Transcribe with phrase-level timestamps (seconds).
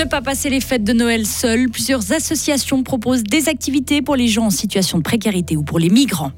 [0.00, 1.68] Ne pas passer les fêtes de Noël seul.
[1.68, 5.90] Plusieurs associations proposent des activités pour les gens en situation de précarité ou pour les
[5.90, 6.32] migrants.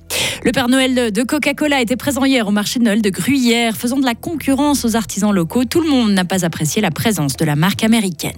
[0.44, 3.98] Le Père Noël de Coca-Cola était présent hier au marché de Noël de Gruyère, faisant
[3.98, 5.64] de la concurrence aux artisans locaux.
[5.64, 8.32] Tout le monde n'a pas apprécié la présence de la marque américaine.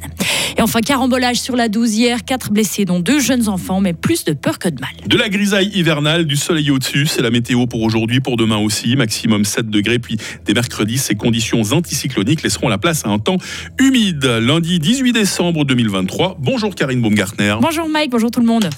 [0.57, 4.25] Et enfin, carambolage sur la 12 hier, quatre blessés, dont deux jeunes enfants, mais plus
[4.25, 4.91] de peur que de mal.
[5.07, 8.97] De la grisaille hivernale, du soleil au-dessus, c'est la météo pour aujourd'hui, pour demain aussi.
[8.97, 13.39] Maximum 7 degrés, puis dès mercredi, ces conditions anticycloniques laisseront la place à un temps
[13.79, 14.25] humide.
[14.25, 16.37] Lundi 18 décembre 2023.
[16.39, 17.57] Bonjour Karine Baumgartner.
[17.61, 18.69] Bonjour Mike, bonjour tout le monde.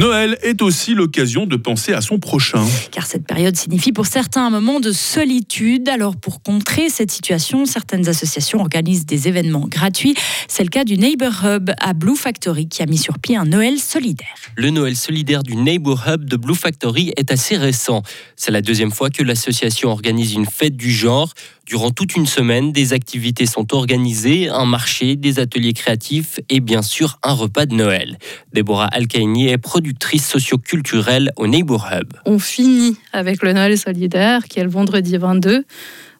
[0.00, 2.64] Noël est aussi l'occasion de penser à son prochain.
[2.90, 5.90] Car cette période signifie pour certains un moment de solitude.
[5.90, 10.14] Alors pour contrer cette situation, certaines associations organisent des événements gratuits.
[10.48, 13.44] C'est le cas du Neighbor Hub à Blue Factory qui a mis sur pied un
[13.44, 14.34] Noël solidaire.
[14.56, 18.02] Le Noël solidaire du Neighbor Hub de Blue Factory est assez récent.
[18.36, 21.34] C'est la deuxième fois que l'association organise une fête du genre.
[21.70, 26.82] Durant toute une semaine, des activités sont organisées, un marché, des ateliers créatifs et bien
[26.82, 28.18] sûr un repas de Noël.
[28.52, 32.12] Déborah Alcaini est productrice socioculturelle au Neighbor Hub.
[32.26, 35.64] On finit avec le Noël solidaire qui est le vendredi 22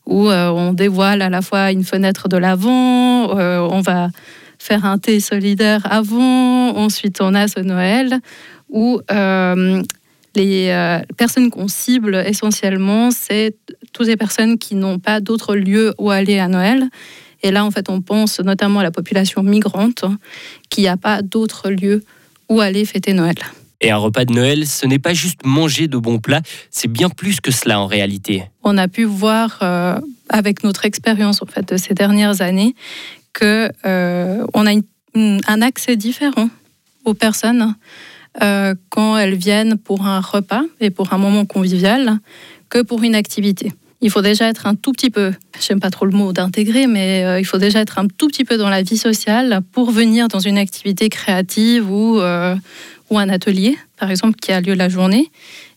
[0.06, 4.10] où euh, on dévoile à la fois une fenêtre de l'avant, euh, on va
[4.60, 8.20] faire un thé solidaire avant, ensuite on a ce Noël
[8.68, 9.82] où euh,
[10.34, 13.56] les euh, personnes qu'on cible essentiellement, c'est
[13.92, 16.88] toutes les personnes qui n'ont pas d'autre lieu où aller à Noël.
[17.42, 20.04] Et là, en fait, on pense notamment à la population migrante
[20.68, 22.04] qui n'a pas d'autre lieu
[22.48, 23.36] où aller fêter Noël.
[23.80, 27.08] Et un repas de Noël, ce n'est pas juste manger de bons plats, c'est bien
[27.08, 28.44] plus que cela en réalité.
[28.62, 32.74] On a pu voir euh, avec notre expérience en fait de ces dernières années
[33.32, 36.50] que euh, on a une, un accès différent
[37.06, 37.74] aux personnes
[38.42, 42.18] euh, quand elles viennent pour un repas et pour un moment convivial
[42.68, 43.72] que pour une activité.
[44.02, 47.24] Il faut déjà être un tout petit peu, j'aime pas trop le mot d'intégrer, mais
[47.24, 50.28] euh, il faut déjà être un tout petit peu dans la vie sociale pour venir
[50.28, 52.54] dans une activité créative ou, euh,
[53.10, 55.30] ou un atelier, par exemple, qui a lieu la journée.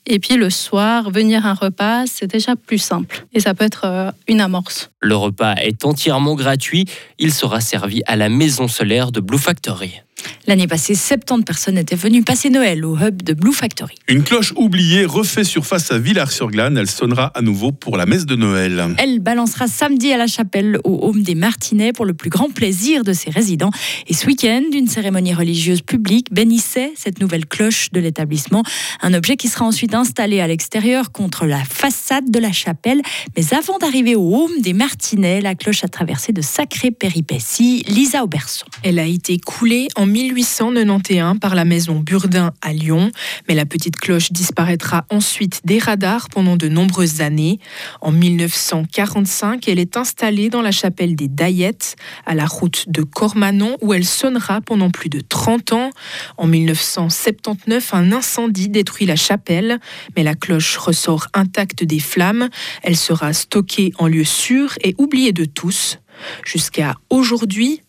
[0.06, 3.25] Et puis le soir, venir à un repas, c'est déjà plus simple.
[3.34, 4.92] Et ça peut être une amorce.
[5.02, 6.86] Le repas est entièrement gratuit.
[7.19, 10.02] Il sera servi à la maison solaire de Blue Factory.
[10.47, 13.95] L'année passée, 70 personnes étaient venues passer Noël au hub de Blue Factory.
[14.07, 16.78] Une cloche oubliée refait surface à Villars-sur-Glane.
[16.78, 18.95] Elle sonnera à nouveau pour la messe de Noël.
[18.97, 23.03] Elle balancera samedi à la chapelle au Home des Martinets pour le plus grand plaisir
[23.03, 23.72] de ses résidents.
[24.07, 28.63] Et ce week-end, une cérémonie religieuse publique bénissait cette nouvelle cloche de l'établissement.
[29.01, 33.01] Un objet qui sera ensuite installé à l'extérieur contre la façade de la chapelle.
[33.38, 37.83] Mais avant d'arriver au Home des Martinets, la cloche a traversé de sacrées péripéties.
[37.88, 38.66] Lisa Auberson.
[38.83, 43.12] Elle a été coulée en 1891 par la maison Burdin à Lyon,
[43.47, 47.59] mais la petite cloche disparaîtra ensuite des radars pendant de nombreuses années.
[48.00, 51.96] En 1945, elle est installée dans la chapelle des Daillettes,
[52.28, 55.90] à la route de Cormanon, où elle sonnera pendant plus de 30 ans.
[56.38, 59.80] En 1979, un incendie détruit la chapelle,
[60.16, 62.50] mais la cloche ressort intacte des flammes.
[62.84, 65.97] Elle sera stockée en lieu sûr et oubliée de tous.
[66.45, 67.81] Jusqu'à aujourd'hui,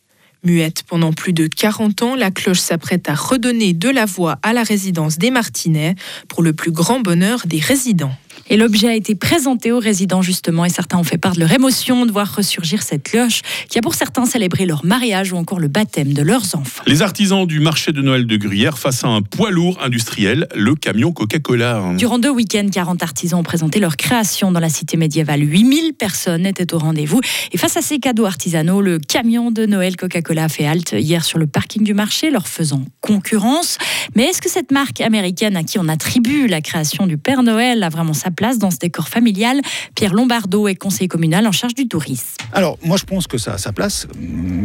[0.45, 4.53] Muette pendant plus de 40 ans, la cloche s'apprête à redonner de la voix à
[4.53, 5.95] la résidence des Martinets
[6.29, 8.15] pour le plus grand bonheur des résidents.
[8.51, 11.53] Et l'objet a été présenté aux résidents justement et certains ont fait part de leur
[11.53, 15.59] émotion de voir ressurgir cette cloche qui a pour certains célébré leur mariage ou encore
[15.59, 16.83] le baptême de leurs enfants.
[16.87, 20.75] Les artisans du marché de Noël de Gruyère face à un poids lourd industriel, le
[20.75, 21.83] camion Coca-Cola.
[21.97, 25.43] Durant deux week-ends, 40 artisans ont présenté leur création dans la cité médiévale.
[25.43, 27.21] 8000 personnes étaient au rendez-vous
[27.53, 31.25] et face à ces cadeaux artisanaux, le camion de Noël Coca-Cola a fait halte hier
[31.25, 33.79] sur le parking du marché, leur faisant concurrence.
[34.15, 37.83] Mais est-ce que cette marque américaine à qui on attribue la création du Père Noël
[37.83, 39.61] a vraiment sa place dans ce décor familial.
[39.95, 42.27] Pierre Lombardo est conseiller communal en charge du tourisme.
[42.53, 44.07] Alors, moi, je pense que ça a sa place.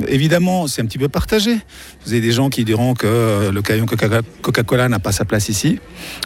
[0.07, 1.55] Évidemment, c'est un petit peu partagé.
[2.05, 5.79] Vous avez des gens qui diront que le camion Coca-Cola n'a pas sa place ici.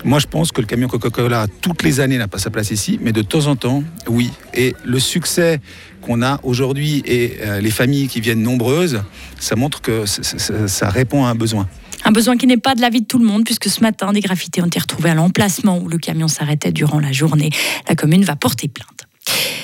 [0.04, 3.00] Moi, je pense que le camion Coca-Cola, toutes les années, n'a pas sa place ici,
[3.02, 4.32] mais de temps en temps, oui.
[4.54, 5.60] Et le succès
[6.02, 9.02] qu'on a aujourd'hui et euh, les familles qui viennent nombreuses,
[9.40, 11.68] ça montre que ça répond à un besoin.
[12.06, 14.20] Un besoin qui n'est pas de l'avis de tout le monde, puisque ce matin, des
[14.20, 17.50] graffitis ont été retrouvés à l'emplacement où le camion s'arrêtait durant la journée.
[17.88, 18.93] La commune va porter plainte.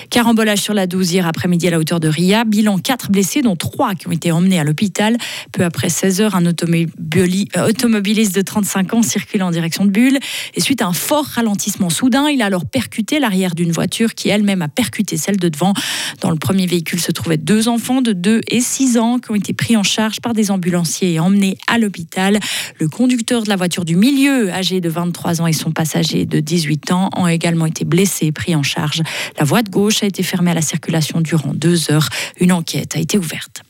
[0.09, 2.43] Carambolage sur la 12 hier après-midi à la hauteur de Ria.
[2.43, 5.17] Bilan 4 blessés, dont 3 qui ont été emmenés à l'hôpital.
[5.51, 10.17] Peu après 16 heures, un euh, automobiliste de 35 ans circule en direction de Bulle.
[10.55, 14.29] Et suite à un fort ralentissement soudain, il a alors percuté l'arrière d'une voiture qui
[14.29, 15.73] elle-même a percuté celle de devant.
[16.21, 19.35] Dans le premier véhicule se trouvaient deux enfants de 2 et 6 ans qui ont
[19.35, 22.39] été pris en charge par des ambulanciers et emmenés à l'hôpital.
[22.79, 26.39] Le conducteur de la voiture du milieu, âgé de 23 ans, et son passager de
[26.39, 29.03] 18 ans ont également été blessés et pris en charge.
[29.37, 32.09] La voie de gauche a été fermée à la circulation durant deux heures.
[32.39, 33.63] Une enquête a été ouverte.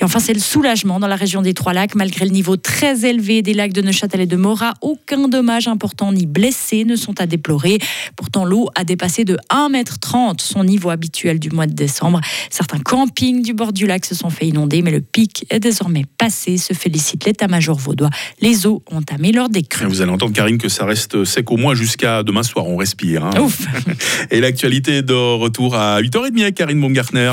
[0.00, 1.94] Et enfin, c'est le soulagement dans la région des Trois-Lacs.
[1.94, 6.12] Malgré le niveau très élevé des lacs de Neuchâtel et de Morat, aucun dommage important
[6.12, 7.78] ni blessé ne sont à déplorer.
[8.16, 12.20] Pourtant, l'eau a dépassé de 1,30 m son niveau habituel du mois de décembre.
[12.50, 16.04] Certains campings du bord du lac se sont fait inonder, mais le pic est désormais
[16.18, 18.10] passé, se félicite l'état-major vaudois.
[18.40, 19.86] Les eaux ont entamé leur décrue.
[19.86, 22.66] Vous allez entendre, Karine, que ça reste sec au moins jusqu'à demain soir.
[22.66, 23.24] On respire.
[23.24, 23.40] hein.
[23.40, 23.66] Ouf
[24.30, 27.32] Et l'actualité de retour à 8h30 avec Karine Baumgartner.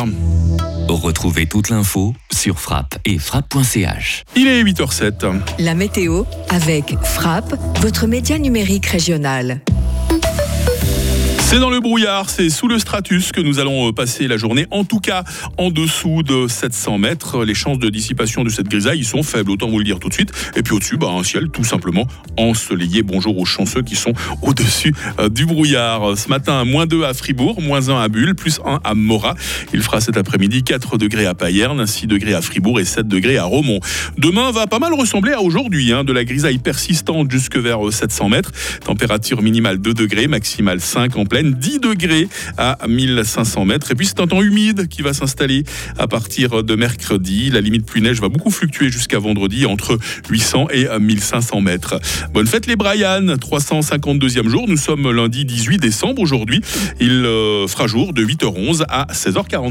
[0.91, 4.23] Retrouvez toute l'info sur frappe et frappe.ch.
[4.35, 5.39] Il est 8h07.
[5.59, 9.61] La météo avec Frappe, votre média numérique régional.
[11.49, 14.67] C'est dans le brouillard, c'est sous le stratus que nous allons euh, passer la journée.
[14.69, 15.23] En tout cas,
[15.57, 19.67] en dessous de 700 mètres, les chances de dissipation de cette grisaille sont faibles, autant
[19.67, 20.31] vous le dire tout de suite.
[20.55, 22.05] Et puis au-dessus, bah, un ciel tout simplement
[22.37, 23.01] ensoleillé.
[23.01, 24.13] Bonjour aux chanceux qui sont
[24.43, 26.15] au-dessus euh, du brouillard.
[26.15, 29.33] Ce matin, moins 2 à Fribourg, moins 1 à Bulle, plus 1 à Morat.
[29.73, 33.39] Il fera cet après-midi 4 degrés à Payerne, 6 degrés à Fribourg et 7 degrés
[33.39, 33.79] à Romont.
[34.19, 37.89] Demain va pas mal ressembler à aujourd'hui, hein, de la grisaille persistante jusque vers euh,
[37.89, 38.51] 700 mètres.
[38.85, 42.27] Température minimale 2 degrés, maximale 5 en pleine, 10 degrés
[42.57, 43.91] à 1500 mètres.
[43.91, 45.63] Et puis c'est un temps humide qui va s'installer
[45.97, 47.49] à partir de mercredi.
[47.49, 49.97] La limite pluie-neige va beaucoup fluctuer jusqu'à vendredi entre
[50.29, 51.99] 800 et 1500 mètres.
[52.33, 54.65] Bonne fête les Brian, 352e jour.
[54.67, 56.61] Nous sommes lundi 18 décembre aujourd'hui.
[56.99, 59.59] Il euh, fera jour de 8h11 à 16h40.